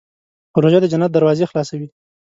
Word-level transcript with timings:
روژه 0.61 0.79
د 0.81 0.85
جنت 0.91 1.11
دروازې 1.13 1.45
خلاصوي. 1.51 1.87